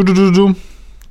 [0.00, 0.56] Ту-ду-ду-ду.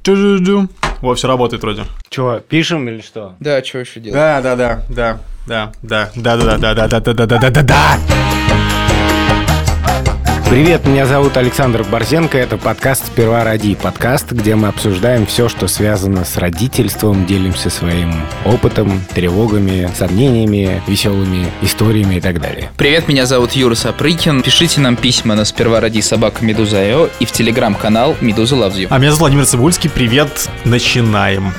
[0.01, 0.68] Ту-ду-ду.
[1.01, 1.84] Во, все работает вроде.
[2.09, 3.35] Че, пишем или что?
[3.39, 4.15] Да, что еще делать?
[4.15, 7.63] Да, да, да, да, да, да, да, да, да, да, да, да, да, да, да,
[7.63, 8.19] да.
[10.49, 13.75] Привет, меня зовут Александр Борзенко, это подкаст «Сперва ради».
[13.75, 18.11] Подкаст, где мы обсуждаем все, что связано с родительством, делимся своим
[18.45, 22.71] опытом, тревогами, сомнениями, веселыми историями и так далее.
[22.77, 24.41] Привет, меня зовут Юра Сапрыкин.
[24.41, 28.88] Пишите нам письма на сперва ради собака Медуза.io и в телеграм-канал Медуза Loves You.
[28.89, 29.91] А меня зовут Владимир Цибульский.
[29.91, 31.54] Привет, начинаем.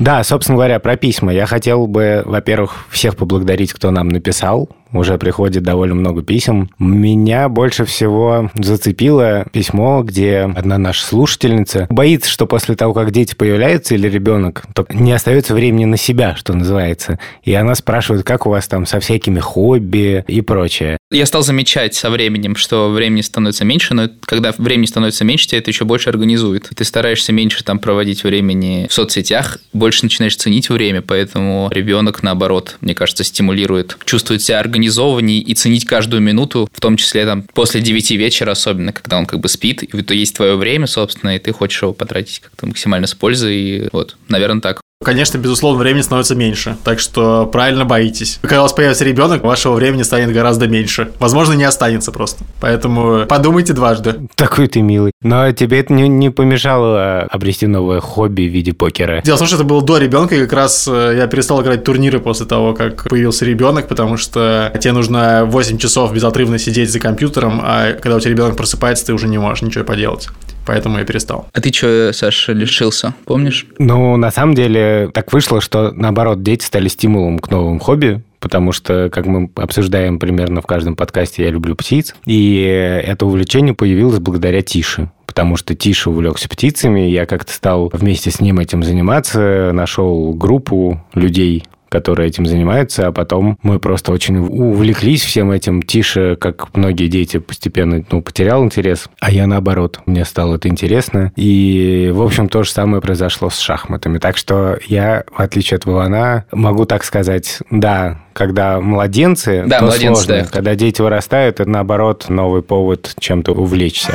[0.00, 1.32] Да, собственно говоря, про письма.
[1.32, 4.68] Я хотел бы, во-первых, всех поблагодарить, кто нам написал.
[4.92, 6.70] Уже приходит довольно много писем.
[6.78, 13.34] Меня больше всего зацепило письмо, где одна наша слушательница боится, что после того, как дети
[13.34, 17.18] появляются или ребенок, то не остается времени на себя, что называется.
[17.42, 20.98] И она спрашивает, как у вас там со всякими хобби и прочее.
[21.10, 25.58] Я стал замечать со временем, что времени становится меньше, но когда времени становится меньше, тебя
[25.58, 26.70] это еще больше организует.
[26.74, 32.76] Ты стараешься меньше там проводить времени в соцсетях, больше начинаешь ценить время, поэтому ребенок, наоборот,
[32.80, 37.42] мне кажется, стимулирует, чувствует себя организованным организованней и ценить каждую минуту, в том числе там
[37.54, 41.36] после 9 вечера особенно, когда он как бы спит, и то есть твое время, собственно,
[41.36, 44.81] и ты хочешь его потратить как-то максимально с пользой, и вот, наверное, так.
[45.02, 48.38] Конечно, безусловно, времени становится меньше, так что правильно боитесь.
[48.42, 51.12] Когда у вас появится ребенок, вашего времени станет гораздо меньше.
[51.18, 52.44] Возможно, не останется просто.
[52.60, 54.28] Поэтому подумайте дважды.
[54.34, 55.12] Такой ты милый.
[55.22, 59.20] Но тебе это не, не помешало обрести новое хобби в виде покера.
[59.24, 61.84] Дело в том, что это было до ребенка, и как раз э, я перестал играть
[61.84, 67.00] турниры после того, как появился ребенок, потому что тебе нужно 8 часов безотрывно сидеть за
[67.00, 70.28] компьютером, а когда у тебя ребенок просыпается, ты уже не можешь ничего поделать.
[70.66, 71.48] Поэтому я перестал.
[71.52, 73.66] А ты что, Саша, лишился, помнишь?
[73.78, 78.72] Ну, на самом деле, так вышло, что, наоборот, дети стали стимулом к новым хобби, потому
[78.72, 84.18] что, как мы обсуждаем примерно в каждом подкасте, я люблю птиц, и это увлечение появилось
[84.18, 89.70] благодаря Тише потому что Тиша увлекся птицами, я как-то стал вместе с ним этим заниматься,
[89.72, 95.82] нашел группу людей, которые этим занимаются, а потом мы просто очень увлеклись всем этим.
[95.82, 100.00] Тише, как многие дети, постепенно ну, потерял интерес, а я наоборот.
[100.06, 101.32] Мне стало это интересно.
[101.36, 104.16] И, в общем, то же самое произошло с шахматами.
[104.16, 109.84] Так что я, в отличие от Вована, могу так сказать, да, когда младенцы, да, то
[109.84, 110.44] младенцы, сложно.
[110.44, 110.50] Да.
[110.50, 114.14] Когда дети вырастают, это, наоборот, новый повод чем-то увлечься.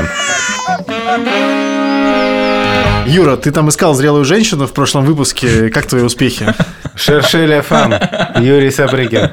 [3.08, 5.70] Юра, ты там искал зрелую женщину в прошлом выпуске.
[5.70, 6.46] Как твои успехи?
[6.96, 7.94] Шершеля фам.
[8.42, 9.32] Юрий Сапрыкин.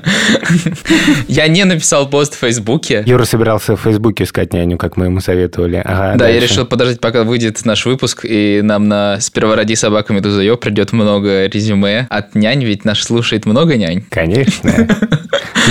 [1.28, 3.02] Я не написал пост в Фейсбуке.
[3.06, 5.82] Юра собирался в Фейсбуке искать няню, как мы ему советовали.
[5.84, 6.34] Ага, да, дальше.
[6.34, 10.92] я решил подождать, пока выйдет наш выпуск, и нам на «Сперва ради собака Медуза придет
[10.92, 14.04] много резюме от нянь, ведь наш слушает много нянь.
[14.10, 14.88] Конечно.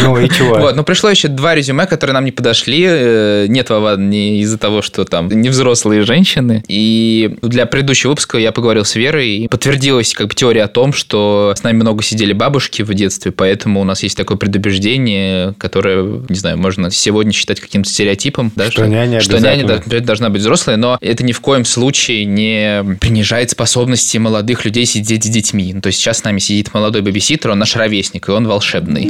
[0.01, 0.55] Ну и чего?
[0.55, 2.83] Вот, но пришло еще два резюме, которые нам не подошли.
[2.87, 6.63] Э, Нет, Вова, не из-за того, что там не взрослые женщины.
[6.67, 10.93] И для предыдущего выпуска я поговорил с Верой, и подтвердилась как бы теория о том,
[10.93, 16.21] что с нами много сидели бабушки в детстве, поэтому у нас есть такое предубеждение, которое,
[16.29, 18.51] не знаю, можно сегодня считать каким-то стереотипом.
[18.55, 19.99] Да, Что няня что няня обязательно.
[19.99, 24.85] да, должна быть взрослая, но это ни в коем случае не принижает способности молодых людей
[24.85, 25.73] сидеть с детьми.
[25.73, 29.09] Ну, То есть сейчас с нами сидит молодой бабиситер, он наш ровесник, и он волшебный.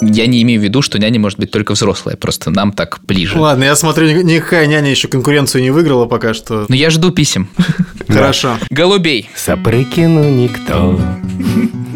[0.00, 3.38] Я не имею в виду, что няня может быть только взрослая, просто нам так ближе.
[3.38, 6.66] Ладно, я смотрю, ни- никакая няня еще конкуренцию не выиграла пока что.
[6.68, 7.48] Но я жду писем.
[8.08, 8.58] Хорошо.
[8.70, 9.28] Голубей.
[9.34, 10.98] Сапрыкину никто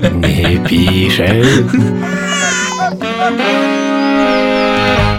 [0.02, 1.46] не пишет.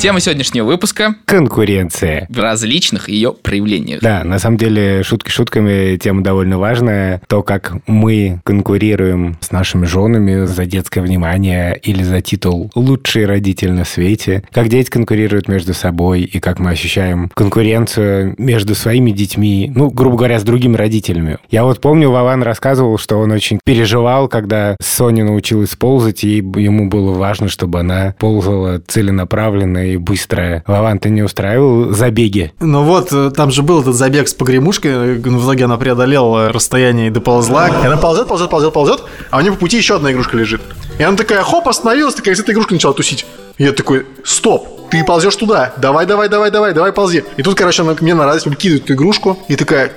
[0.04, 2.28] Тема сегодняшнего выпуска Конкуренция.
[2.30, 4.02] в различных ее проявлениях.
[4.02, 7.22] Да, на самом деле, шутки шутками, тема довольно важная.
[7.30, 13.72] То, как мы конкурируем с нашими женами за детское внимание или за титул «лучший родитель
[13.72, 19.72] на свете», как дети конкурируют между собой и как мы ощущаем конкуренцию между своими детьми,
[19.74, 21.38] ну, грубо говоря, с другими родителями.
[21.50, 26.90] Я вот помню, Вован рассказывал, что он очень переживал, когда Соня научилась ползать, и ему
[26.90, 30.64] было важно, чтобы она ползала целенаправленно и быстро.
[30.68, 32.54] Вован, ты не устраивал забеги?
[32.60, 36.52] Ну вот, э, там же был этот забег с погремушкой, э, в итоге она преодолела
[36.52, 37.70] расстояние и доползла.
[37.70, 40.62] И она ползет, ползет, ползет, ползет, а у нее по пути еще одна игрушка лежит.
[41.00, 43.26] И она такая, хоп, остановилась, такая, с этой игрушкой начала тусить.
[43.58, 47.24] И я такой, стоп, ты ползешь туда, давай, давай, давай, давай, давай, ползи.
[47.38, 49.92] И тут, короче, она мне на радость выкидывает эту игрушку и такая,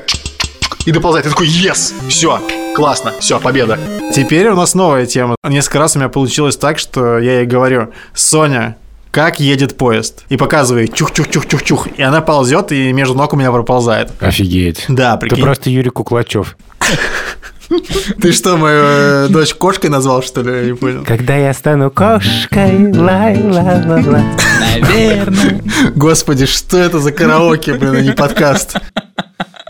[0.87, 1.26] и доползает.
[1.26, 2.40] Я такой, yes, все,
[2.75, 3.78] классно, все, победа.
[4.14, 5.37] Теперь у нас новая тема.
[5.46, 8.76] Несколько раз у меня получилось так, что я ей говорю, Соня,
[9.16, 10.24] как едет поезд.
[10.28, 11.88] И показываю чух-чух-чух-чух-чух.
[11.96, 14.10] И она ползет, и между ног у меня проползает.
[14.20, 14.84] Офигеть.
[14.88, 15.42] Да, Ты прикинь.
[15.42, 16.54] просто Юрий Куклачев.
[18.20, 20.52] Ты что, мою э, дочь кошкой назвал, что ли?
[20.52, 21.02] Я не понял.
[21.02, 24.22] Когда я стану кошкой, лай-ла-ла-ла.
[24.60, 25.62] Наверное.
[25.94, 28.76] Господи, что это за караоке, блин, а не подкаст?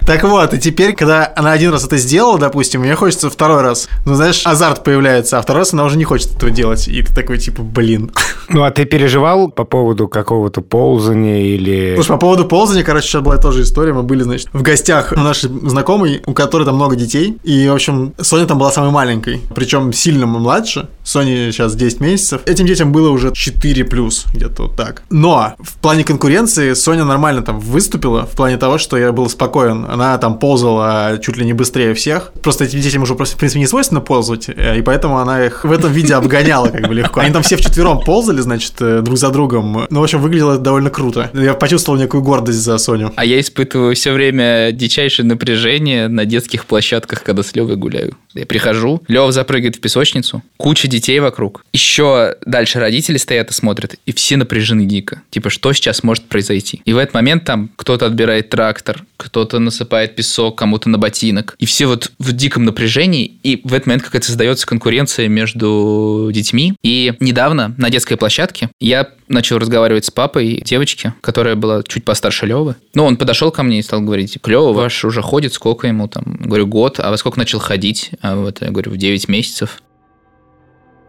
[0.07, 3.89] Так вот, и теперь, когда она один раз это сделала, допустим, мне хочется второй раз.
[4.05, 6.87] Ну, знаешь, азарт появляется, а второй раз она уже не хочет этого делать.
[6.87, 8.13] И ты такой, типа, блин.
[8.49, 11.95] Ну, а ты переживал по поводу какого-то ползания или...
[11.97, 13.93] Слушай, по поводу ползания, короче, сейчас была тоже история.
[13.93, 17.39] Мы были, значит, в гостях у нашей знакомой, у которой там много детей.
[17.43, 19.41] И, в общем, Соня там была самой маленькой.
[19.53, 20.89] Причем сильно младше.
[21.03, 22.43] Соне сейчас 10 месяцев.
[22.47, 25.03] Этим детям было уже 4 плюс, где-то вот так.
[25.11, 29.87] Но в плане конкуренции Соня нормально там выступила, в плане того, что я был спокоен.
[30.01, 32.33] Она там ползала чуть ли не быстрее всех.
[32.43, 35.65] Просто этим детям уже, просто, в принципе, не свойственно ползать, э, и поэтому она их
[35.65, 37.21] в этом виде обгоняла как бы легко.
[37.21, 39.87] Они там все вчетвером ползали, значит, э, друг за другом.
[39.91, 41.31] Ну, в общем, выглядело довольно круто.
[41.35, 43.13] Я почувствовал некую гордость за Соню.
[43.17, 48.17] А я испытываю все время дичайшее напряжение на детских площадках, когда с Левой гуляю.
[48.37, 51.65] Я прихожу, Лева запрыгивает в песочницу, куча детей вокруг.
[51.73, 55.23] Еще дальше родители стоят и смотрят, и все напряжены дико.
[55.31, 56.83] Типа, что сейчас может произойти?
[56.85, 61.57] И в этот момент там кто-то отбирает трактор, кто-то насыпает песок кому-то на ботинок.
[61.59, 66.75] И все вот в диком напряжении, и в этот момент какая-то создается конкуренция между детьми.
[66.83, 72.47] И недавно на детской площадке я начал разговаривать с папой девочки, которая была чуть постарше
[72.47, 72.77] Левы.
[72.95, 76.37] Ну, он подошел ко мне и стал говорить, Лева ваш уже ходит, сколько ему там?
[76.41, 78.11] Говорю, год, а во сколько начал ходить?
[78.23, 79.83] А вот я говорю, в 9 месяцев.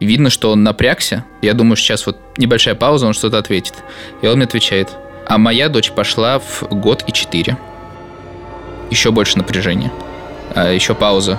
[0.00, 1.24] Видно, что он напрягся.
[1.42, 3.74] Я думаю, сейчас вот небольшая пауза, он что-то ответит.
[4.22, 4.90] И он мне отвечает,
[5.26, 7.58] а моя дочь пошла в год и 4.
[8.90, 9.92] Еще больше напряжения.
[10.54, 11.38] А еще пауза.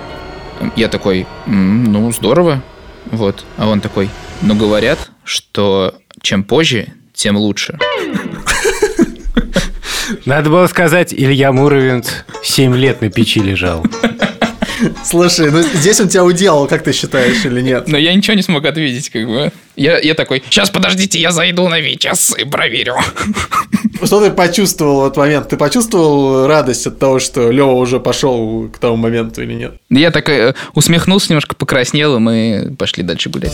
[0.76, 2.62] Я такой, «М, ну, здорово.
[3.06, 3.44] Вот.
[3.56, 4.10] А он такой,
[4.42, 7.78] ну, говорят, что чем позже, тем лучше.
[10.24, 13.84] Надо было сказать, Илья Муромец 7 лет на печи лежал.
[15.04, 17.88] Слушай, ну здесь он тебя уделал, как ты считаешь, или нет?
[17.88, 19.52] Но я ничего не смог ответить, как бы.
[19.76, 22.96] Я, я такой, сейчас подождите, я зайду на ВИЧС и проверю.
[24.02, 25.48] Что ты почувствовал в этот момент?
[25.48, 29.74] Ты почувствовал радость от того, что Лева уже пошел к тому моменту или нет?
[29.90, 33.52] Я так э, усмехнулся, немножко покраснел, и мы пошли дальше гулять.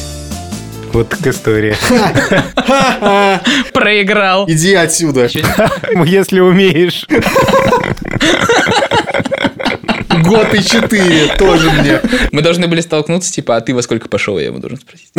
[0.96, 1.76] Вот так история.
[3.74, 4.48] Проиграл.
[4.48, 5.26] Иди отсюда.
[6.06, 7.06] Если умеешь.
[10.22, 12.00] Год и четыре тоже мне.
[12.32, 15.10] Мы должны были столкнуться, типа, а ты во сколько пошел, я ему должен спросить.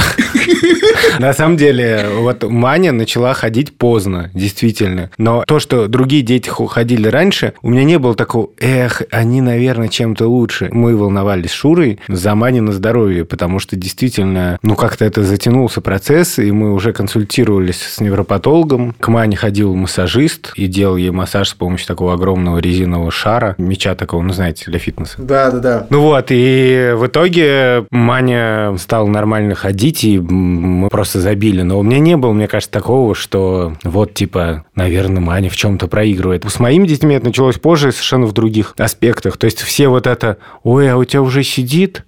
[1.19, 5.09] На самом деле, вот Маня начала ходить поздно, действительно.
[5.17, 9.87] Но то, что другие дети ходили раньше, у меня не было такого, эх, они, наверное,
[9.87, 10.69] чем-то лучше.
[10.71, 15.81] Мы волновались с Шурой за Мани на здоровье, потому что действительно, ну, как-то это затянулся
[15.81, 18.93] процесс, и мы уже консультировались с невропатологом.
[18.99, 23.95] К Мане ходил массажист и делал ей массаж с помощью такого огромного резинового шара, мяча
[23.95, 25.15] такого, ну, знаете, для фитнеса.
[25.17, 25.87] Да, да, да.
[25.89, 31.61] Ну вот, и в итоге Маня стала нормально ходить, и мы просто забили.
[31.61, 35.87] Но у меня не было, мне кажется, такого, что вот, типа, наверное, Маня в чем-то
[35.87, 36.45] проигрывает.
[36.45, 39.37] С моими детьми это началось позже, совершенно в других аспектах.
[39.37, 42.05] То есть все вот это, ой, а у тебя уже сидит,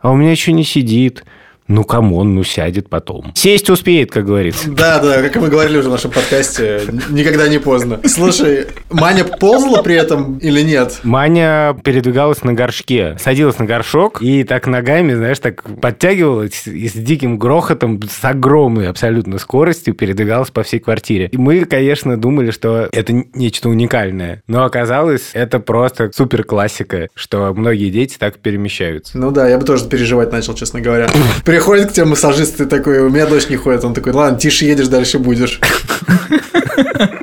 [0.00, 1.24] а у меня еще не сидит.
[1.72, 3.32] Ну, come on, ну сядет потом.
[3.34, 4.70] Сесть успеет, как говорится.
[4.70, 7.98] Да, да, как мы говорили уже в нашем подкасте, никогда не поздно.
[8.04, 11.00] Слушай, Маня ползала при этом или нет?
[11.02, 16.92] Маня передвигалась на горшке, садилась на горшок и так ногами, знаешь, так подтягивалась и с
[16.92, 21.30] диким грохотом, с огромной абсолютно скоростью передвигалась по всей квартире.
[21.32, 27.54] И мы, конечно, думали, что это нечто уникальное, но оказалось, это просто супер классика, что
[27.54, 29.16] многие дети так перемещаются.
[29.16, 31.08] Ну да, я бы тоже переживать начал, честно говоря.
[31.62, 33.84] Приходит к тебе массажист, ты такой, у меня дочь не ходит.
[33.84, 35.60] Он такой, ладно, тише едешь, дальше будешь.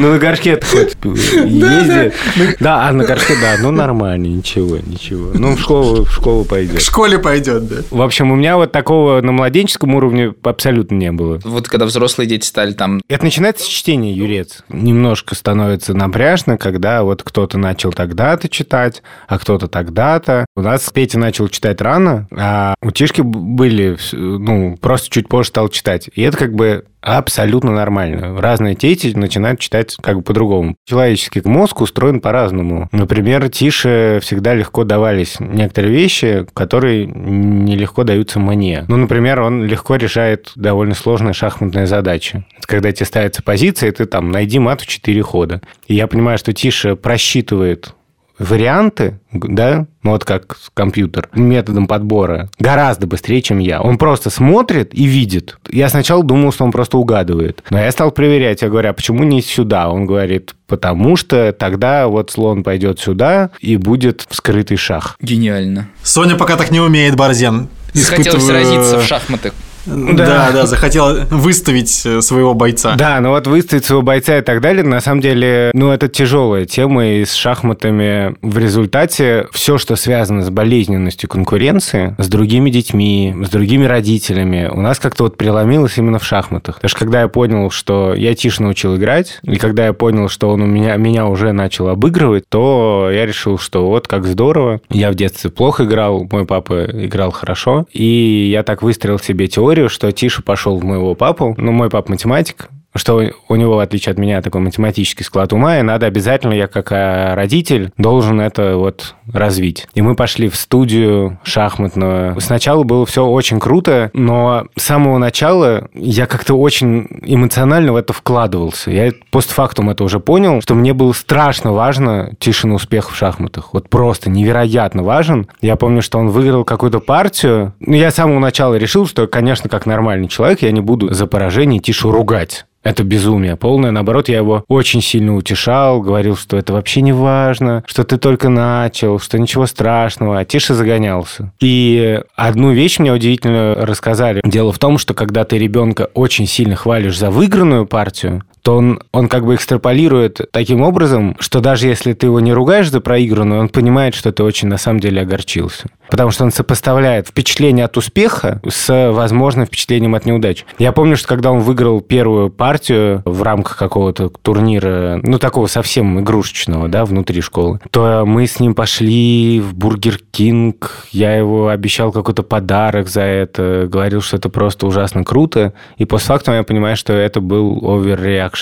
[0.00, 2.12] Ну, на горшке это хоть езди.
[2.60, 5.30] Да, а на горшке, да, ну нормально, ничего, ничего.
[5.34, 6.80] Ну, в школу, в школу пойдет.
[6.80, 7.76] школе пойдет, да.
[7.90, 11.38] В общем, у меня вот такого на младенческом уровне абсолютно не было.
[11.44, 13.00] Вот когда взрослые дети стали там...
[13.08, 14.64] Это начинается с чтения, Юрец.
[14.68, 20.46] Немножко становится напряжно, когда вот кто-то начал тогда-то читать, а кто-то тогда-то.
[20.56, 25.48] У нас Петя начал читать рано, а у Тишки б- были, ну, просто чуть позже
[25.48, 26.08] стал читать.
[26.14, 28.40] И это как бы абсолютно нормально.
[28.40, 30.76] Разные дети начинают читать как бы по-другому.
[30.86, 32.88] Человеческий мозг устроен по-разному.
[32.92, 38.84] Например, Тише всегда легко давались некоторые вещи, которые нелегко даются мне.
[38.88, 42.44] Ну, например, он легко решает довольно сложные шахматные задачи.
[42.58, 45.60] Это когда тебе ставится позиция, ты там найди мат в 4 хода.
[45.86, 47.94] И я понимаю, что Тише просчитывает
[48.40, 53.80] варианты, да, ну вот как компьютер, методом подбора, гораздо быстрее, чем я.
[53.80, 55.58] Он просто смотрит и видит.
[55.70, 57.62] Я сначала думал, что он просто угадывает.
[57.70, 58.62] Но я стал проверять.
[58.62, 59.88] Я говорю, а почему не сюда?
[59.90, 65.16] Он говорит, потому что тогда вот слон пойдет сюда и будет вскрытый шах.
[65.20, 65.88] Гениально.
[66.02, 67.68] Соня пока так не умеет, Борзен.
[67.92, 69.52] Испытываю- сразиться в шахматы.
[69.86, 72.94] Да, да, захотел выставить э, своего бойца.
[72.96, 76.66] Да, но вот выставить своего бойца и так далее, на самом деле, ну, это тяжелая
[76.66, 83.34] тема, и с шахматами в результате все, что связано с болезненностью конкуренции, с другими детьми,
[83.42, 86.76] с другими родителями, у нас как-то вот преломилось именно в шахматах.
[86.76, 90.50] Потому что когда я понял, что я Тише научил играть, и когда я понял, что
[90.50, 94.80] он у меня, меня уже начал обыгрывать, то я решил, что вот как здорово.
[94.90, 99.69] Я в детстве плохо играл, мой папа играл хорошо, и я так выстроил себе теорию,
[99.88, 101.54] что Тиша пошел в моего папу.
[101.56, 105.78] Ну, мой папа математик, что у него, в отличие от меня, такой математический склад ума,
[105.78, 109.86] и надо обязательно, я как э, родитель, должен это вот развить.
[109.94, 112.40] И мы пошли в студию шахматную.
[112.40, 118.12] Сначала было все очень круто, но с самого начала я как-то очень эмоционально в это
[118.12, 118.90] вкладывался.
[118.90, 123.72] Я постфактум это уже понял, что мне было страшно важно Тишин успех в шахматах.
[123.72, 125.48] Вот просто невероятно важен.
[125.60, 127.72] Я помню, что он выиграл какую-то партию.
[127.80, 131.26] Ну, я с самого начала решил, что, конечно, как нормальный человек, я не буду за
[131.26, 132.66] поражение Тишу ругать.
[132.82, 133.90] Это безумие полное.
[133.90, 138.48] Наоборот, я его очень сильно утешал, говорил, что это вообще не важно, что ты только
[138.48, 140.38] начал, что ничего страшного.
[140.38, 141.52] А Тиша загонялся.
[141.60, 144.40] И одну вещь мне удивительно рассказали.
[144.44, 149.00] Дело в том, что когда ты ребенка очень сильно хвалишь за выигранную партию, то он,
[149.10, 153.62] он как бы экстраполирует таким образом, что даже если ты его не ругаешь за проигранную,
[153.62, 155.88] он понимает, что ты очень на самом деле огорчился.
[156.08, 160.64] Потому что он сопоставляет впечатление от успеха с возможным впечатлением от неудач.
[160.78, 166.20] Я помню, что когда он выиграл первую партию в рамках какого-то турнира, ну, такого совсем
[166.20, 172.12] игрушечного, да, внутри школы, то мы с ним пошли в Бургер Кинг, я его обещал
[172.12, 177.12] какой-то подарок за это, говорил, что это просто ужасно круто, и постфактум я понимаю, что
[177.12, 177.78] это был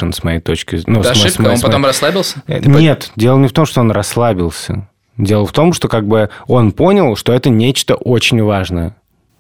[0.03, 0.99] overreaction с моей точки зрения.
[0.99, 2.43] Ну, Это с моей- с ошибка, моей- он с моей- потом расслабился?
[2.47, 4.89] Э, Нет, дело не в том, что он расслабился.
[5.17, 8.95] Дело в том, что как бы он понял, что это нечто очень важное.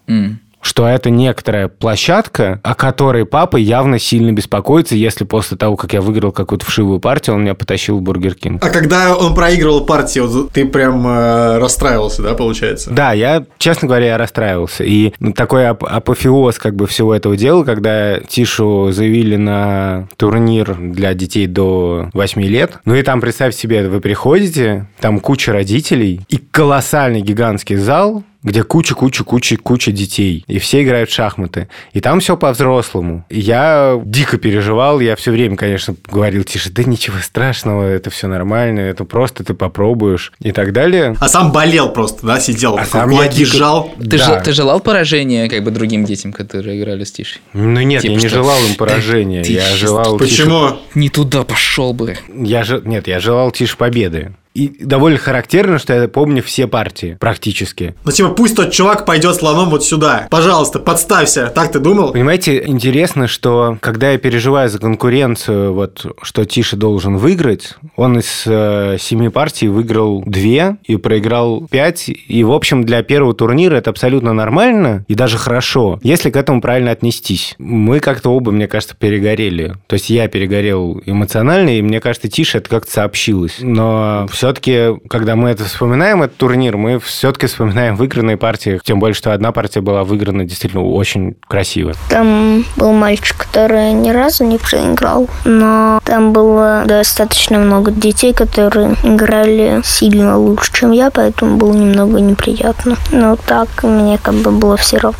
[0.09, 0.41] М.
[0.69, 6.03] Что это некоторая площадка, о которой папа явно сильно беспокоится, если после того, как я
[6.03, 8.63] выиграл какую-то вшивую партию, он меня потащил в Бургер Кинг.
[8.63, 12.91] А когда он проигрывал партию, ты прям э, расстраивался, да, получается?
[12.91, 14.85] Да, я, честно говоря, я расстраивался.
[14.85, 21.15] И такой ап- апофеоз как бы всего этого дела, когда Тишу заявили на турнир для
[21.15, 22.73] детей до 8 лет.
[22.85, 28.62] Ну и там, представь себе, вы приходите, там куча родителей и колоссальный гигантский зал, где
[28.62, 30.45] куча-куча-куча-куча детей.
[30.47, 31.68] И все играют в шахматы.
[31.92, 33.25] И там все по-взрослому.
[33.28, 35.00] И я дико переживал.
[35.00, 39.54] Я все время, конечно, говорил Тише, да ничего страшного, это все нормально, это просто ты
[39.54, 41.16] попробуешь и так далее.
[41.21, 43.90] А сам болел просто, да, сидел, А сам я кулаки дико- сжал.
[43.99, 44.38] Ты, Да.
[44.38, 47.40] же- ты желал поражения как бы другим детям, которые играли с Тишей?
[47.52, 48.37] Ну нет, Типа я не что?
[48.37, 49.42] желал им поражения.
[49.42, 50.78] Я желал Почему?
[50.95, 52.16] Не туда пошел бы.
[52.28, 54.33] Тише- Я же нет, я желал тише победы.
[54.55, 57.95] И довольно характерно, что я помню все партии практически.
[58.05, 60.26] Ну, типа, пусть тот чувак пойдет слоном вот сюда.
[60.31, 61.52] Пожалуйста, подставься.
[61.55, 62.12] Так ты думал?
[62.12, 68.45] Понимаете, интересно, что когда я переживаю за конкуренцию, вот что Тише должен выиграть, он из
[68.47, 72.09] э, семи партий выиграл две и проиграл пять.
[72.09, 76.61] И, в общем, для первого турнира это абсолютно нормально и даже хорошо, если к этому
[76.61, 77.55] правильно отнестись.
[77.59, 79.75] Мы как-то оба, мне кажется, перегорели.
[79.87, 83.57] То есть я перегорел эмоционально, и мне кажется, Тише это как-то сообщилось.
[83.61, 88.80] Но все-таки, когда мы это вспоминаем, этот турнир, мы все-таки вспоминаем выигранные партии.
[88.85, 91.95] Тем более, что одна партия была выиграна действительно очень красиво.
[92.09, 98.95] Там был мальчик, который ни разу не проиграл, но там было достаточно много детей, которые
[99.02, 102.97] играли сильно лучше, чем я, поэтому было немного неприятно.
[103.11, 105.18] Но так мне как бы было все равно.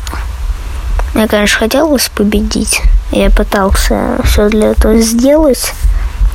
[1.13, 2.81] Мне, конечно, хотелось победить.
[3.11, 5.73] Я пытался все для этого сделать,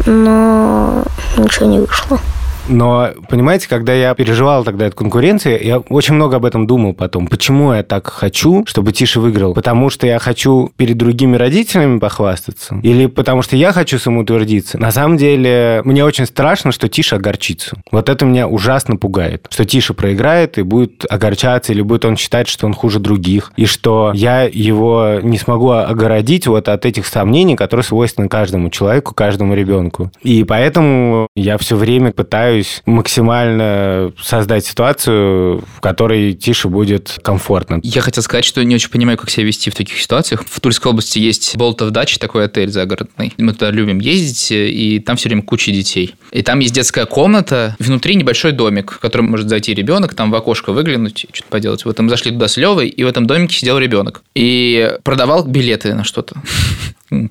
[0.04, 1.02] но
[1.38, 2.20] ничего не вышло.
[2.68, 7.26] Но, понимаете, когда я переживал тогда эту конкуренцию, я очень много об этом думал потом.
[7.26, 9.54] Почему я так хочу, чтобы Тише выиграл?
[9.54, 12.80] Потому что я хочу перед другими родителями похвастаться?
[12.82, 14.78] Или потому что я хочу самоутвердиться?
[14.78, 17.76] На самом деле, мне очень страшно, что Тиша огорчится.
[17.92, 19.46] Вот это меня ужасно пугает.
[19.50, 23.52] Что Тиша проиграет и будет огорчаться, или будет он считать, что он хуже других.
[23.56, 29.14] И что я его не смогу огородить вот от этих сомнений, которые свойственны каждому человеку,
[29.14, 30.10] каждому ребенку.
[30.22, 37.80] И поэтому я все время пытаюсь стараюсь максимально создать ситуацию, в которой Тише будет комфортно.
[37.82, 40.44] Я хотел сказать, что не очень понимаю, как себя вести в таких ситуациях.
[40.48, 43.32] В Тульской области есть Болтов Дач, такой отель загородный.
[43.38, 46.14] Мы туда любим ездить, и там все время куча детей.
[46.30, 50.34] И там есть детская комната, внутри небольшой домик, в котором может зайти ребенок, там в
[50.34, 51.84] окошко выглянуть, что-то поделать.
[51.84, 54.22] Вот мы зашли туда с Левой, и в этом домике сидел ребенок.
[54.34, 56.36] И продавал билеты на что-то.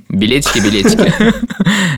[0.10, 1.13] Билетики, билетики.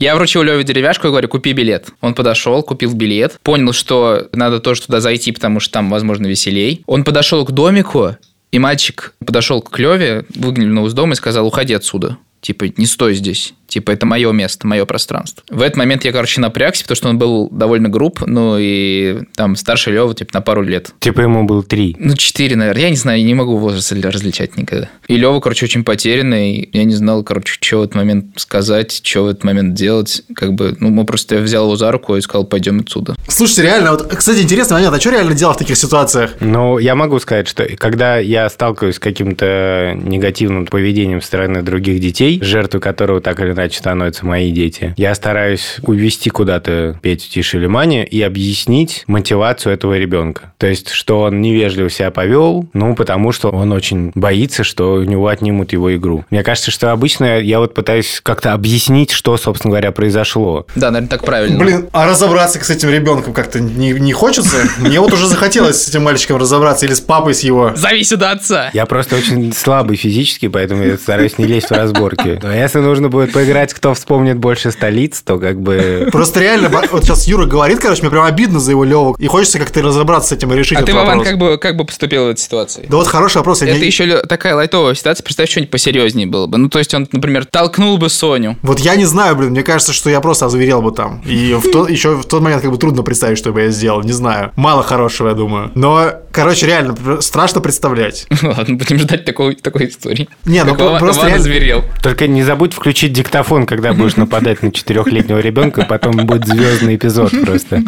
[0.00, 1.88] Я вручил Леве деревяшку и говорю, купи билет.
[2.00, 6.82] Он подошел, купил билет, понял, что надо тоже туда зайти, потому что там, возможно, веселей.
[6.86, 8.16] Он подошел к домику,
[8.52, 12.18] и мальчик подошел к Леве, выглянул из дома и сказал, уходи отсюда.
[12.40, 13.54] Типа, не стой здесь.
[13.66, 15.42] Типа, это мое место, мое пространство.
[15.48, 19.56] В этот момент я, короче, напрягся, потому что он был довольно груб, ну и там
[19.56, 20.90] старше Лева, типа, на пару лет.
[21.00, 21.96] Типа ему был три.
[21.98, 22.84] Ну, четыре, наверное.
[22.84, 24.88] Я не знаю, не могу возраст различать никогда.
[25.08, 26.68] И Лева, короче, очень потерянный.
[26.72, 30.22] Я не знал, короче, что в этот момент сказать, что в этот момент делать.
[30.34, 33.14] Как бы, ну, мы просто я взял его за руку и сказал, пойдем отсюда.
[33.28, 36.34] Слушайте, реально, вот, кстати, интересный момент, а что реально делать в таких ситуациях?
[36.40, 42.00] Ну, я могу сказать, что когда я сталкиваюсь с каким-то негативным поведением со стороны других
[42.00, 47.58] детей, жертвой которого так или иначе становятся мои дети, я стараюсь увести куда-то Петю Тише
[47.58, 50.52] или Мани и объяснить мотивацию этого ребенка.
[50.58, 55.02] То есть, что он невежливо себя повел, ну, потому что он очень боится, что у
[55.02, 56.24] него отнимут его игру.
[56.30, 60.66] Мне кажется, что обычно я вот пытаюсь как-то объяснить, что, собственно говоря, произошло.
[60.74, 61.58] Да, наверное, так правильно.
[61.58, 64.56] Блин, а разобраться с этим ребенком как-то не, не хочется?
[64.78, 67.72] Мне вот уже захотелось с этим мальчиком разобраться или с папой с его.
[67.74, 68.70] Зови сюда отца!
[68.72, 72.38] Я просто очень слабый физически, поэтому я стараюсь не лезть в разборки.
[72.42, 76.08] Но если нужно будет поиграть, кто вспомнит больше столиц, то как бы...
[76.12, 79.58] Просто реально, вот сейчас Юра говорит, короче, мне прям обидно за его Леву, и хочется
[79.58, 82.24] как-то разобраться с этим и решить А этот ты, Вован, как бы, как бы поступил
[82.24, 82.86] в этой ситуации?
[82.88, 83.62] Да вот хороший вопрос.
[83.62, 85.24] Это не- еще такая лайтовая ситуация.
[85.24, 86.58] Представь, что-нибудь посерьезнее было бы.
[86.58, 88.56] Ну, то есть он, например, толкнул бы Соню.
[88.62, 91.22] Вот я не знаю, блин, мне кажется, что я просто озверел бы там.
[91.24, 94.02] И в то, еще в тот момент как бы трудно представить, что бы я сделал,
[94.02, 94.52] не знаю.
[94.56, 95.70] Мало хорошего, я думаю.
[95.74, 98.26] Но, короче, реально, страшно представлять.
[98.42, 100.28] Ладно, будем ждать такой, такой истории.
[100.44, 101.84] Не, ну просто реально-.
[102.02, 107.32] Только не забудь включить диктофон, когда будешь нападать на четырехлетнего ребенка, потом будет звездный эпизод
[107.44, 107.82] просто.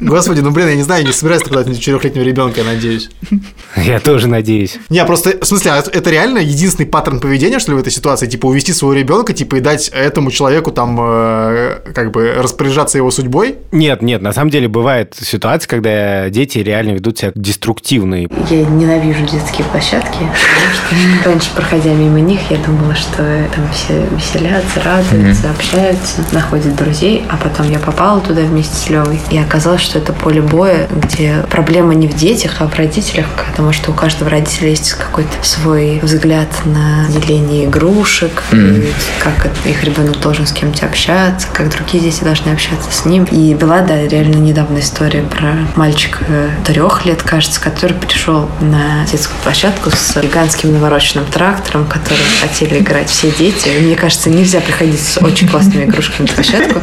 [0.00, 3.10] Господи, ну блин, я не знаю, я не собираюсь нападать на четырехлетнего ребенка, я надеюсь.
[3.76, 4.78] Я тоже надеюсь.
[4.88, 7.90] Не, просто, в смысле, а это- это реально единственный паттерн поведения, что ли, в этой
[7.92, 8.26] ситуации?
[8.26, 13.10] Типа, увести своего ребенка, типа, и дать этому человеку там, э, как бы, распоряжаться его
[13.10, 13.56] судьбой?
[13.72, 18.14] Нет, нет, на самом деле бывает ситуация, когда дети реально ведут себя деструктивно.
[18.14, 20.18] Я ненавижу детские площадки,
[20.88, 23.16] потому что раньше, проходя мимо них, я думала, что
[23.54, 29.20] там все веселятся, радуются, общаются, находят друзей, а потом я попала туда вместе с Левой,
[29.30, 33.72] и оказалось, что это поле боя, где проблема не в детях, а в родителях, потому
[33.72, 40.20] что у каждого родителя есть какой-то свой взгляд на деление игрушек, и как их ребенок
[40.20, 43.24] должен с кем-то общаться, как другие дети должны общаться с ним.
[43.24, 46.18] И была, да, реально недавно история про мальчика
[46.66, 53.08] трех лет, кажется, который пришел на детскую площадку с гигантским навороченным трактором, которым хотели играть
[53.08, 53.70] все дети.
[53.80, 56.80] Мне кажется, нельзя приходить с очень классными игрушками на площадку.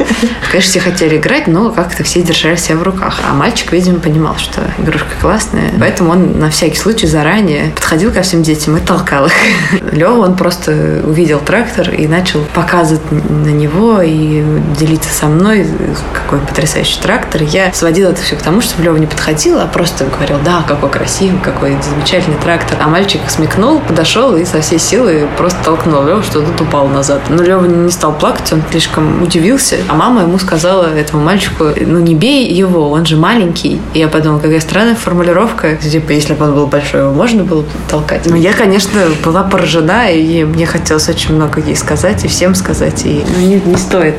[0.50, 3.20] Конечно, все хотели играть, но как-то все держали себя в руках.
[3.28, 5.72] А мальчик, видимо, понимал, что игрушка классная.
[5.78, 9.32] Поэтому он на всякий случай заранее подходил ко всем детям и толкал их.
[9.92, 14.42] Лева, он просто увидел трактор и начал показывать на него и
[14.78, 15.66] делиться со мной,
[16.12, 17.42] какой потрясающий трактор.
[17.42, 20.90] Я сводила это все к тому, чтобы Лева не подходил, а просто говорил, да, какой
[20.90, 22.78] красивый, какой замечательный трактор.
[22.80, 27.22] А мальчик смекнул, подошел и со всей силы просто толкнул Леву, что тот упал назад.
[27.28, 29.76] Но Лева не стал плакать, он слишком удивился.
[29.88, 33.80] А мама ему сказала этому мальчику, ну не бей его, он же маленький.
[33.94, 35.76] И я подумала, какая странная формулировка.
[35.76, 38.26] Типа, если бы он был большой, его можно было бы толкать.
[38.26, 43.04] Но я, конечно, была поражена, и мне хотелось очень много ей сказать, и всем сказать.
[43.04, 44.16] И ну, не, не стоит,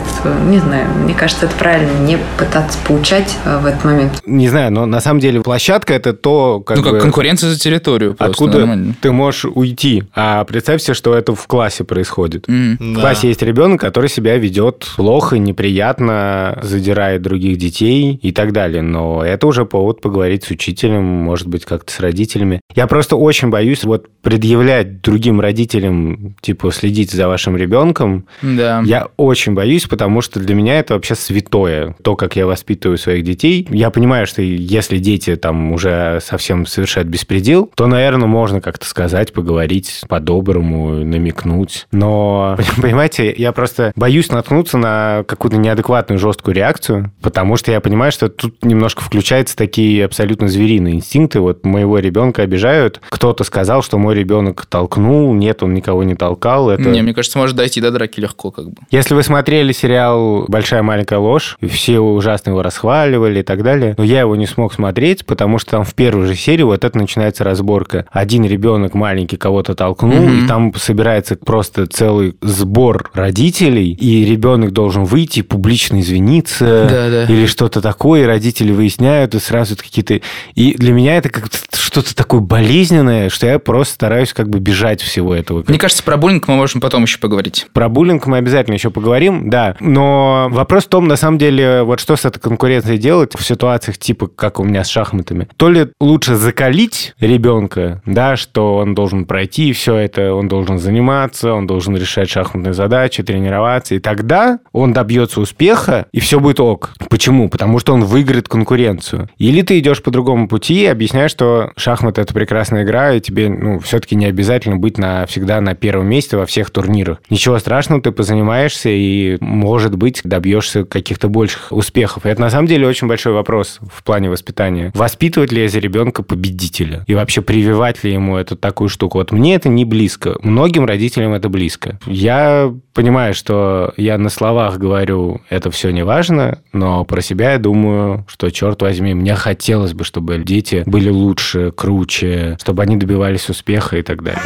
[0.47, 4.21] не знаю, мне кажется, это правильно, не пытаться поучать э, в этот момент.
[4.25, 7.59] Не знаю, но на самом деле площадка это то, как ну, как бы, конкуренция за
[7.59, 8.31] территорию просто.
[8.31, 8.95] откуда нормально.
[9.01, 10.03] ты можешь уйти.
[10.15, 12.47] А представь себе, что это в классе происходит.
[12.47, 12.77] М.
[12.79, 18.81] В классе есть ребенок, который себя ведет плохо, неприятно, задирает других детей и так далее.
[18.81, 22.61] Но это уже повод поговорить с учителем, может быть, как-то с родителями.
[22.75, 28.25] Я просто очень боюсь вот предъявлять другим родителям, типа, следить за вашим ребенком.
[28.41, 28.81] Да.
[28.85, 31.95] Я очень боюсь, потому что для меня это вообще святое.
[32.01, 33.67] То, как я воспитываю своих детей.
[33.69, 39.33] Я понимаю, что если дети там уже совсем совершают беспредел, то, наверное, можно как-то сказать,
[39.33, 41.87] поговорить по-доброму, намекнуть.
[41.91, 48.11] Но, понимаете, Я просто боюсь наткнуться на какую-то неадекватную жесткую реакцию, потому что я понимаю,
[48.11, 51.39] что тут немножко включаются такие абсолютно звериные инстинкты.
[51.41, 53.01] Вот моего ребенка обижают.
[53.09, 55.33] Кто-то сказал, что мой ребенок толкнул.
[55.33, 56.69] Нет, он никого не толкал.
[56.69, 56.83] Это...
[56.89, 58.75] Не, мне кажется, может дойти до драки легко как бы.
[58.91, 63.95] Если вы смотрели сериал «Большая маленькая ложь», и все ужасно его расхваливали и так далее,
[63.97, 66.97] но я его не смог смотреть, потому что там в первой же серии вот это
[66.97, 68.05] начинается разборка.
[68.11, 70.45] Один ребенок маленький кого-то толкнул, Мгм.
[70.45, 77.23] и там собирается просто целый сбор родителей, и ребенок должен выйти публично извиниться Да, да.
[77.25, 80.21] или что-то такое, и родители выясняют, и сразу какие-то...
[80.55, 85.01] И для меня это как что-то такое болезненное, что я просто стараюсь как бы бежать
[85.01, 85.63] всего этого.
[85.67, 87.67] Мне кажется, про буллинг мы можем потом еще поговорить.
[87.73, 89.75] Про буллинг мы обязательно еще поговорим, да.
[89.79, 93.97] Но вопрос в том, на самом деле, вот что с этой конкуренцией делать в ситуациях
[93.97, 95.47] типа, как у меня с шахматами.
[95.57, 101.53] То ли лучше закалить ребенка, да, что он должен пройти все это, он должен заниматься,
[101.53, 106.91] он должен решать шахматные задачи, тренироваться, и тогда он добьется успеха, и все будет ок.
[107.09, 107.49] Почему?
[107.49, 109.29] Потому что он выиграет конкуренцию.
[109.37, 113.49] Или ты идешь по другому пути и объясняешь, что шахматы это прекрасная игра, и тебе,
[113.49, 117.21] ну, все-таки не обязательно быть на, всегда на первом месте во всех турнирах.
[117.29, 122.25] Ничего страшного, ты позанимаешься и, может быть, добьешься каких-то больших успехов.
[122.25, 124.91] И это на самом деле очень большой вопрос в плане воспитания.
[124.93, 127.03] Воспитывать ли за ребенка победителя?
[127.07, 129.19] И вообще прививать ли ему эту такую штуку?
[129.19, 130.35] Вот мне это не близко.
[130.41, 131.99] Многим родителям это близко.
[132.05, 137.59] Я понимаю, что я на словах говорю, это все не важно, но про себя я
[137.59, 143.49] думаю, что, черт возьми, мне хотелось бы, чтобы дети были лучше, круче, чтобы они добивались
[143.49, 144.41] успеха и так далее.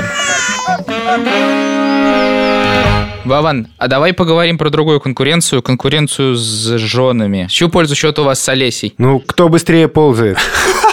[3.25, 7.47] Вован, а давай поговорим про другую конкуренцию, конкуренцию с женами.
[7.49, 8.93] С чью пользу счет у вас с Олесей?
[8.97, 10.37] Ну, кто быстрее ползает?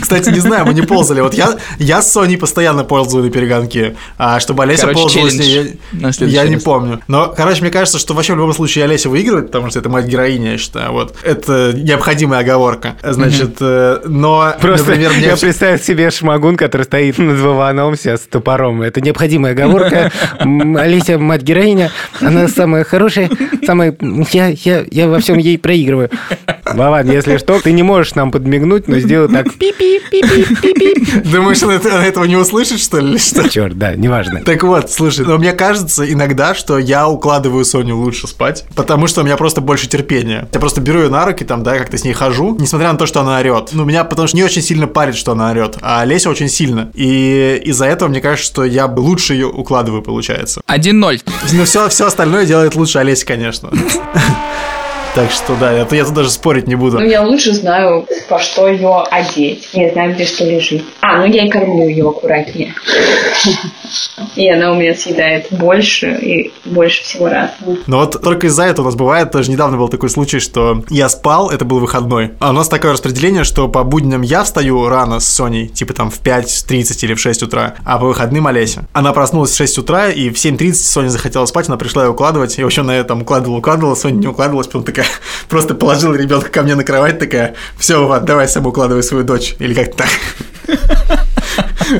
[0.00, 1.20] Кстати, не знаю, мы не ползали.
[1.20, 5.34] Вот я, я с Соней постоянно ползаю на перегонки, а чтобы Олеся Короче, ползала с
[5.34, 6.62] ней, я, я не раз.
[6.62, 7.00] помню.
[7.08, 10.52] Но, короче, мне кажется, что вообще в любом случае Олеся выигрывает, потому что это мать-героиня,
[10.52, 10.92] я считаю.
[10.92, 11.14] Вот.
[11.22, 12.96] Это необходимая оговорка.
[13.02, 15.26] Значит, э, но, Просто например, мне...
[15.26, 18.82] я представил себе шмагун, который стоит над Вованом сейчас с топором.
[18.82, 20.12] Это необходимая оговорка.
[20.40, 23.30] Олеся, мать героиня, она самая хорошая,
[23.64, 23.96] самая...
[24.32, 26.10] Я, я, я во всем ей проигрываю.
[26.74, 29.77] Вован, если что, ты не можешь нам подмигнуть, но сделай так пи-пи.
[31.30, 33.18] Думаешь, она этого не услышит, что ли?
[33.18, 33.48] Что?
[33.48, 34.42] Черт, да, неважно.
[34.44, 39.22] Так вот, слушай, но мне кажется иногда, что я укладываю Соню лучше спать, потому что
[39.22, 40.48] у меня просто больше терпения.
[40.52, 43.06] Я просто беру ее на руки, там, да, как-то с ней хожу, несмотря на то,
[43.06, 43.70] что она орет.
[43.72, 46.90] Ну, меня потому что не очень сильно парит, что она орет, а Леся очень сильно.
[46.94, 50.60] И из-за этого мне кажется, что я бы лучше ее укладываю, получается.
[50.66, 51.22] 1-0.
[51.52, 53.70] Но все, все остальное делает лучше Олеся, конечно.
[55.18, 57.00] Так что да, это я тут даже спорить не буду.
[57.00, 59.68] Ну, я лучше знаю, во что ее одеть.
[59.72, 60.84] Я знаю, где что лежит.
[61.00, 62.72] А, ну я и кормлю ее аккуратнее.
[64.36, 67.78] И она у меня съедает больше и больше всего разного.
[67.88, 71.08] Но вот только из-за этого у нас бывает, тоже недавно был такой случай, что я
[71.08, 75.18] спал, это был выходной, а у нас такое распределение, что по будням я встаю рано
[75.18, 78.86] с Соней, типа там в 5.30 или в 6 утра, а по выходным Олеся.
[78.92, 82.56] Она проснулась в 6 утра, и в 7.30 Соня захотела спать, она пришла ее укладывать,
[82.58, 85.07] и вообще на этом укладывала, укладывала, Соня не укладывалась, потом такая,
[85.48, 89.54] просто положила ребенка ко мне на кровать, такая, все, Ван, давай сам укладывай свою дочь,
[89.58, 90.08] или как-то так.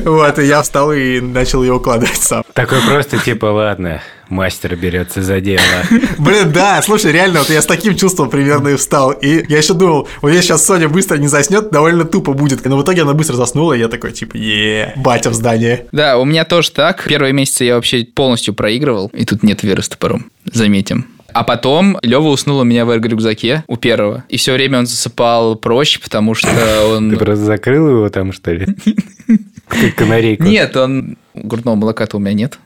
[0.03, 2.43] Вот, и я встал и начал ее укладывать сам.
[2.53, 5.63] Такой просто типа, ладно, мастер берется за дело.
[6.17, 9.11] Блин, да, слушай, реально, вот я с таким чувством примерно и встал.
[9.11, 12.63] И я еще думал, вот если сейчас Соня быстро не заснет, довольно тупо будет.
[12.65, 15.85] Но в итоге она быстро заснула, и я такой, типа, е батя в здании.
[15.91, 17.05] Да, у меня тоже так.
[17.05, 20.31] Первые месяцы я вообще полностью проигрывал, и тут нет веры с топором.
[20.45, 21.07] Заметим.
[21.39, 24.25] А потом Лева уснул у меня в рюкзаке у первого.
[24.27, 26.49] И все время он засыпал проще, потому что
[26.93, 27.11] он...
[27.11, 28.67] Ты просто закрыл его там, что ли?
[29.69, 30.43] Как канарейку.
[30.43, 31.15] Нет, он...
[31.33, 32.59] Грудного молока-то у меня нет.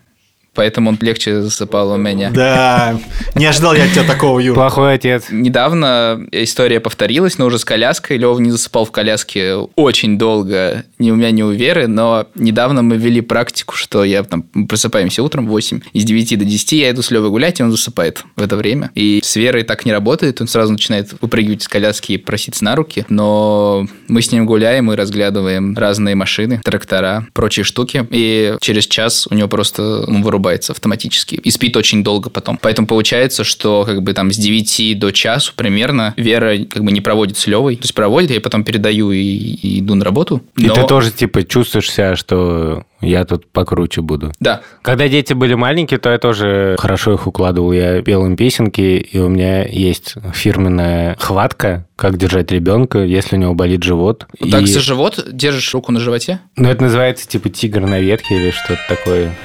[0.54, 2.30] Поэтому он легче засыпал у меня.
[2.32, 3.00] Да,
[3.36, 4.56] не ожидал я от тебя такого, Юр.
[4.56, 5.26] Плохой отец.
[5.32, 8.18] Недавно история повторилась, но уже с коляской.
[8.18, 12.82] Лева не засыпал в коляске очень долго, ни у меня, ни у Веры, но недавно
[12.82, 16.72] мы ввели практику, что я там мы просыпаемся утром в 8, из 9 до 10
[16.74, 18.92] я иду с Левой гулять, и он засыпает в это время.
[18.96, 22.76] И с Верой так не работает, он сразу начинает выпрыгивать из коляски и проситься на
[22.76, 28.88] руки, но мы с ним гуляем и разглядываем разные машины, трактора, прочие штуки, и через
[28.88, 32.58] час у него просто он вырубается автоматически и спит очень долго потом.
[32.62, 37.02] Поэтому получается, что как бы там с 9 до часу примерно Вера как бы не
[37.02, 40.42] проводит с Левой, то есть проводит, я потом передаю и, и иду на работу.
[40.58, 44.32] И Но- ты тоже, типа, чувствуешь себя, что я тут покруче буду.
[44.40, 44.62] Да.
[44.82, 47.72] Когда дети были маленькие, то я тоже хорошо их укладывал.
[47.72, 53.40] Я пел им песенки, и у меня есть фирменная хватка, как держать ребенка, если у
[53.40, 54.26] него болит живот.
[54.40, 56.40] Вот Так И- за живот держишь руку на животе?
[56.56, 59.36] Ну, это называется типа тигр на ветке или что-то такое.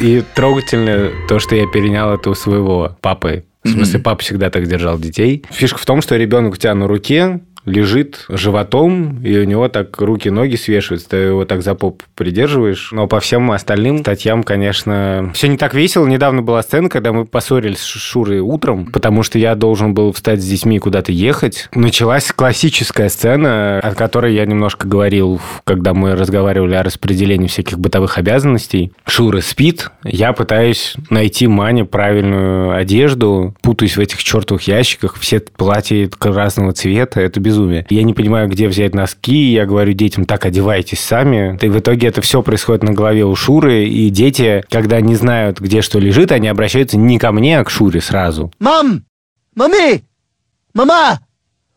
[0.00, 3.44] И трогательно то, что я перенял это у своего папы.
[3.66, 5.44] В смысле, папа всегда так держал детей.
[5.50, 10.00] Фишка в том, что ребенок у тебя на руке лежит животом, и у него так
[10.00, 12.90] руки-ноги свешиваются, ты его так за поп придерживаешь.
[12.92, 16.06] Но по всем остальным статьям, конечно, все не так весело.
[16.06, 20.40] Недавно была сцена, когда мы поссорились с Шурой утром, потому что я должен был встать
[20.40, 21.68] с детьми и куда-то ехать.
[21.74, 28.16] Началась классическая сцена, о которой я немножко говорил, когда мы разговаривали о распределении всяких бытовых
[28.16, 28.92] обязанностей.
[29.06, 36.08] Шура спит, я пытаюсь найти Мане правильную одежду, путаюсь в этих чертовых ящиках, все платья
[36.20, 37.86] разного цвета, это безумие.
[37.90, 41.58] Я не понимаю, где взять носки, я говорю детям, так, одевайтесь сами.
[41.60, 45.60] И в итоге это все происходит на голове у Шуры, и дети, когда не знают,
[45.60, 48.52] где что лежит, они обращаются не ко мне, а к Шуре сразу.
[48.58, 49.04] Мам!
[49.54, 50.04] Мами!
[50.74, 51.20] Мама!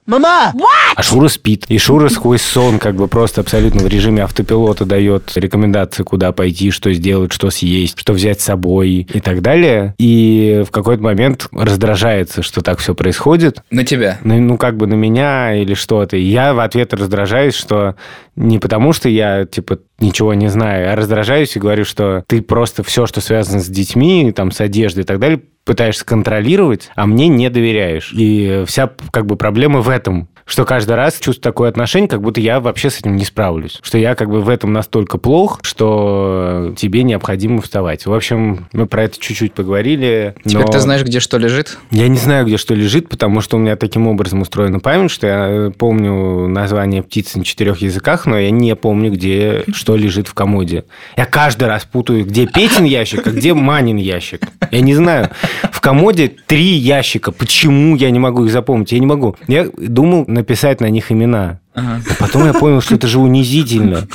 [0.10, 0.54] Мама!
[0.95, 1.65] А Шура спит.
[1.67, 6.72] И Шура сквозь сон как бы просто абсолютно в режиме автопилота дает рекомендации, куда пойти,
[6.72, 9.93] что сделать, что съесть, что взять с собой и так далее.
[10.00, 13.62] И в какой-то момент раздражается, что так все происходит.
[13.69, 14.17] На тебя.
[14.24, 16.17] Ну, ну, как бы на меня или что-то.
[16.17, 17.93] И я в ответ раздражаюсь, что
[18.36, 22.82] не потому, что я, типа, ничего не знаю, а раздражаюсь и говорю, что ты просто
[22.82, 27.27] все, что связано с детьми, там, с одеждой и так далее, пытаешься контролировать, а мне
[27.27, 28.12] не доверяешь.
[28.12, 32.41] И вся, как бы, проблема в этом, что каждый раз чувствую такое отношение, как будто
[32.41, 33.77] я вообще с этим не справлюсь.
[33.84, 38.08] Что я, как бы, в этом настолько плох, что тебе необходимо вставать.
[38.08, 40.34] В общем, мы про это чуть-чуть поговорили.
[40.43, 41.77] Теперь но- ты знаешь, где что лежит?
[41.91, 45.27] я не знаю, где что лежит, потому что у меня таким образом устроена память, что
[45.27, 50.27] я э, помню название птицы на четырех языках, но я не помню, где что лежит
[50.27, 50.86] в комоде.
[51.15, 54.41] Я каждый раз путаю, где Петин ящик, а где Манин ящик.
[54.71, 55.29] Я не знаю.
[55.72, 57.32] В комоде три ящика.
[57.32, 58.91] Почему я не могу их запомнить?
[58.91, 59.36] Я не могу.
[59.48, 61.60] Я думал написать на них имена.
[61.74, 62.02] Ага.
[62.08, 64.08] Но потом я понял, что это же унизительно.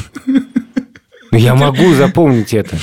[1.30, 2.76] Но я могу запомнить это.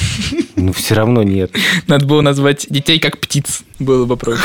[0.56, 1.52] Но все равно нет.
[1.88, 3.64] Надо было назвать детей как птиц.
[3.80, 4.42] Было бы проще.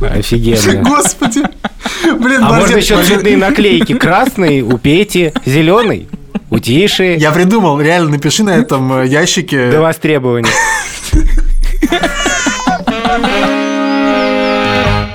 [0.00, 0.82] Офигенно.
[0.82, 1.42] Господи.
[2.18, 3.94] Блин, А можно еще цветные наклейки.
[3.94, 6.08] Красный у Пети, зеленый
[6.50, 7.16] у Тиши.
[7.18, 9.70] Я придумал, реально, напиши на этом э, ящике.
[9.70, 10.50] До востребования.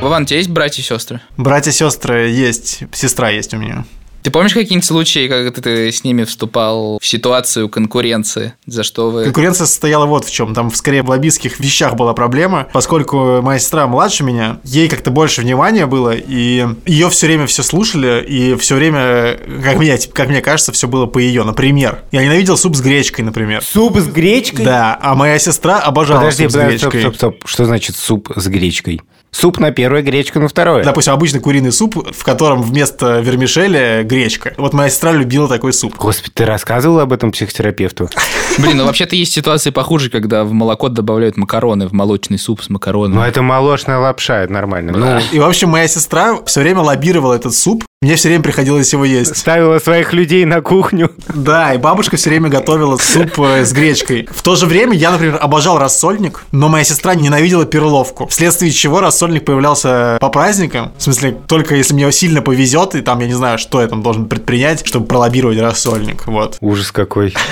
[0.05, 1.19] Вован, у тебя есть братья и сестры?
[1.35, 3.85] Братья, сестры есть, сестра есть у меня.
[4.21, 8.53] Ты помнишь какие-нибудь случаи, когда ты с ними вступал в ситуацию конкуренции?
[8.67, 9.23] За что вы...
[9.23, 10.53] Конкуренция состояла вот в чем.
[10.53, 15.41] Там скорее в лоббистских вещах была проблема, поскольку моя сестра младше меня, ей как-то больше
[15.41, 20.29] внимания было, и ее все время все слушали, и все время, как мне, типа, как
[20.29, 21.43] мне кажется, все было по ее.
[21.43, 23.63] Например, я ненавидел суп с гречкой, например.
[23.63, 24.65] Суп с гречкой?
[24.65, 27.01] Да, а моя сестра обожала Подожди, суп с подожди, стоп, гречкой.
[27.01, 27.47] стоп, стоп.
[27.47, 29.01] Что значит суп с гречкой?
[29.35, 30.85] Суп на первое, гречка на второе.
[30.85, 34.53] Допустим, обычный куриный суп, в котором вместо вермишеля гречка.
[34.55, 35.93] Вот моя сестра любила такой суп.
[35.97, 38.09] Господи, ты рассказывал об этом психотерапевту?
[38.57, 42.69] Блин, ну вообще-то есть ситуации похуже, когда в молоко добавляют макароны, в молочный суп с
[42.69, 43.15] макаронами.
[43.17, 44.93] Ну, это молочная лапша, это нормально.
[44.93, 47.83] Ну, И, в общем, моя сестра все время лоббировала этот суп.
[48.05, 49.35] Мне все время приходилось его есть.
[49.35, 51.09] ставила своих людей на кухню.
[51.33, 54.29] Да, и бабушка все время готовила суп э, с гречкой.
[54.29, 58.27] В то же время я, например, обожал рассольник, но моя сестра ненавидела перловку.
[58.27, 60.91] Вследствие чего рассольник появлялся по праздникам.
[60.99, 64.03] В смысле, только если мне сильно повезет, и там я не знаю, что я там
[64.03, 66.27] должен предпринять, чтобы пролоббировать рассольник.
[66.27, 66.57] Вот.
[66.61, 67.33] Ужас какой.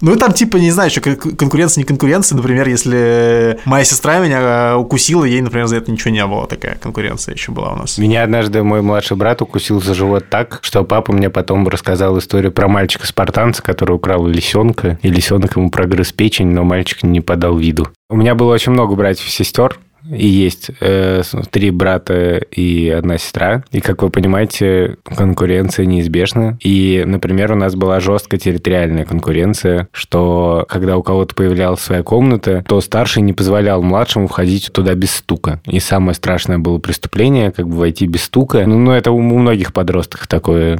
[0.00, 2.36] Ну и там типа, не знаю, кон- конкуренция, не конкуренция.
[2.36, 6.46] Например, если моя сестра меня э, укусила, ей, например, за это ничего не было.
[6.46, 7.98] Такая конкуренция еще была у нас.
[7.98, 12.52] Меня однажды мой младший брат укусил за живот так, что папа мне потом рассказал историю
[12.52, 17.88] про мальчика-спартанца, который украл лисенка, и лисенок ему прогрыз печень, но мальчик не подал виду.
[18.08, 19.78] У меня было очень много братьев и сестер,
[20.10, 23.64] и есть э, три брата и одна сестра.
[23.70, 26.58] И, как вы понимаете, конкуренция неизбежна.
[26.62, 32.64] И, например, у нас была жесткая территориальная конкуренция, что когда у кого-то появлялась своя комната,
[32.68, 35.60] то старший не позволял младшему входить туда без стука.
[35.66, 38.64] И самое страшное было преступление, как бы войти без стука.
[38.66, 40.78] Ну, ну это у многих подростков такое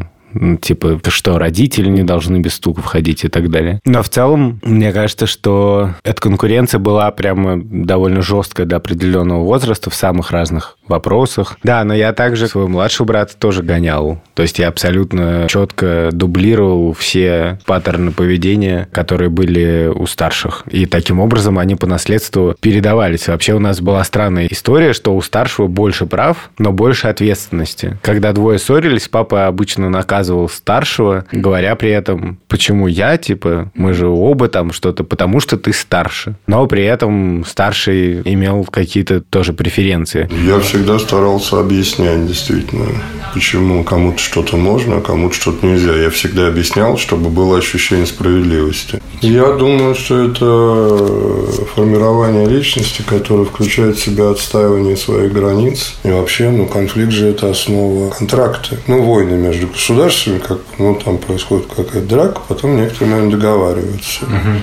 [0.61, 3.81] Типа, что, родители не должны без стука входить и так далее.
[3.85, 9.91] Но в целом, мне кажется, что эта конкуренция была прямо довольно жесткая до определенного возраста
[9.91, 11.59] в самых разных вопросах.
[11.63, 14.21] Да, но я также своего младшего брата тоже гонял.
[14.35, 20.65] То есть я абсолютно четко дублировал все паттерны поведения, которые были у старших.
[20.71, 23.29] И таким образом они по наследству передавались.
[23.29, 27.99] Вообще у нас была странная история, что у старшего больше прав, но больше ответственности.
[28.03, 34.09] Когда двое ссорились, папа обычно наказывал старшего, говоря при этом, почему я, типа, мы же
[34.09, 36.37] оба там что-то, потому что ты старше.
[36.47, 40.29] Но при этом старший имел какие-то тоже преференции.
[40.45, 42.87] Я всегда старался объяснять действительно,
[43.33, 45.95] почему кому-то что-то можно, а кому-то что-то нельзя.
[45.95, 49.01] Я всегда объяснял, чтобы было ощущение справедливости.
[49.23, 55.95] Я думаю, что это формирование личности, которое включает в себя отстаивание своих границ.
[56.05, 58.77] И вообще, ну, конфликт же это основа контракта.
[58.87, 64.25] Ну, войны между государствами, как, ну, там происходит какая-то драка, потом некоторые, наверное, договариваются.
[64.27, 64.61] Угу.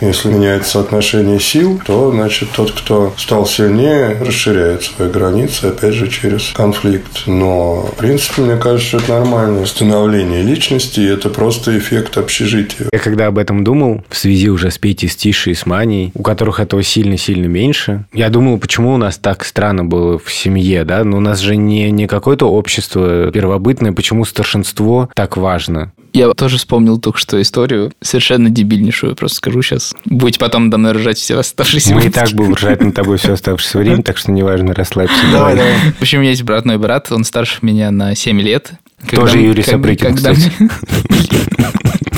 [0.00, 6.08] Если меняется соотношение сил, то, значит, тот, кто стал сильнее, расширяет свои границы, опять же,
[6.08, 7.26] через конфликт.
[7.26, 12.88] Но, в принципе, мне кажется, что это нормальное становление личности, и это просто эффект общежития.
[12.92, 16.22] Я когда об этом думал, в связи уже с Петей, с Тишей, с Маней, у
[16.22, 21.02] которых этого сильно-сильно меньше, я думал, почему у нас так странно было в семье, да?
[21.04, 25.92] Но у нас же не, не какое-то общество первобытное, почему старшинство так важно?
[26.12, 29.87] Я тоже вспомнил только что историю, совершенно дебильнейшую, просто скажу сейчас.
[30.04, 33.32] Будете потом надо мной ржать все оставшиеся Мы и так будем ржать над тобой все
[33.32, 35.16] оставшееся время, так что неважно, расслабься.
[35.32, 35.72] Давай, давай.
[35.98, 38.72] В общем, у меня есть братной брат, он старше меня на 7 лет.
[39.10, 40.52] Тоже Юрий Сапрыкин, кстати.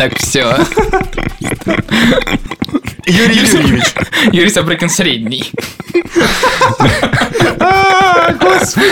[0.01, 0.57] Так, все.
[3.05, 3.85] Юрий Юрьевич.
[4.33, 5.45] Юрий Сапрыкин средний.
[8.61, 8.87] Господи.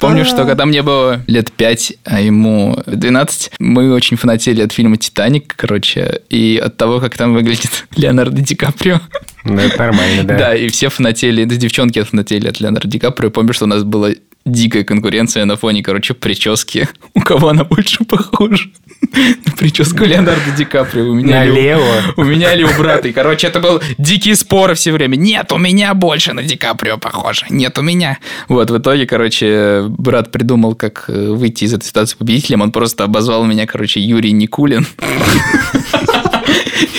[0.00, 4.96] Помню, что когда мне было лет 5, а ему 12, мы очень фанатели от фильма
[4.96, 9.00] «Титаник», короче, и от того, как там выглядит Леонардо Ди Каприо.
[9.44, 10.38] Ну, это нормально, да.
[10.38, 13.30] Да, и все фанатели, да, девчонки фанатели от Леонардо Ди Каприо.
[13.30, 14.10] Помню, что у нас была
[14.50, 16.88] дикая конкуренция на фоне, короче, прически.
[17.14, 18.64] У кого она больше похожа?
[19.12, 21.04] На прическу Леонардо Ди Каприо.
[21.10, 22.02] У меня ли у- Налево.
[22.16, 23.08] у меня или у брата.
[23.08, 25.16] И, короче, это был дикие споры все время.
[25.16, 27.46] Нет, у меня больше на Ди Каприо похоже.
[27.50, 28.18] Нет, у меня.
[28.48, 32.60] Вот, в итоге, короче, брат придумал, как э, выйти из этой ситуации победителем.
[32.62, 34.86] Он просто обозвал меня, короче, Юрий Никулин.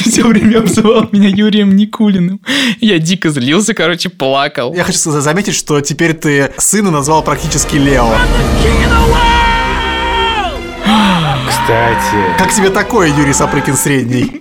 [0.01, 2.41] Все время обзывал меня Юрием Никулиным.
[2.79, 4.73] Я дико злился, короче, плакал.
[4.73, 8.09] Я хочу за- заметить, что теперь ты сына назвал практически Лео.
[11.47, 14.31] Кстати, Как тебе такое, Юрий Сапрыкин средний?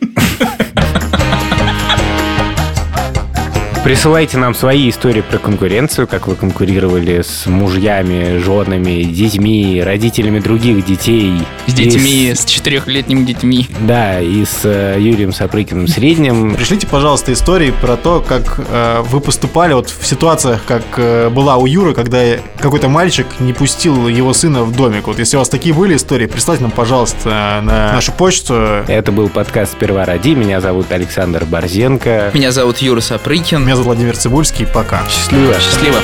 [3.89, 10.85] Присылайте нам свои истории про конкуренцию, как вы конкурировали с мужьями, женами, детьми, родителями других
[10.85, 11.33] детей.
[11.67, 13.67] С детьми, с четырехлетними детьми.
[13.81, 16.55] Да, и с э, Юрием Сапрыкиным средним.
[16.55, 21.57] Пришлите, пожалуйста, истории про то, как э, вы поступали вот в ситуациях, как э, была
[21.57, 22.23] у Юры, когда
[22.61, 25.07] какой-то мальчик не пустил его сына в домик.
[25.07, 28.85] Вот если у вас такие были истории, прислайте нам, пожалуйста, на нашу почту.
[28.87, 30.35] Это был подкаст «Сперва ради».
[30.35, 32.33] Меня зовут Александр Борзенко.
[32.35, 33.65] Меня зовут Юра Сапрыкин.
[33.65, 34.67] Меня зовут Владимир Цибульский.
[34.67, 35.07] Пока.
[35.09, 35.55] Счастливо.
[35.61, 35.99] Счастливо.